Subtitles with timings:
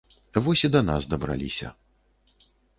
[0.47, 1.71] Вось і да нас дабраліся.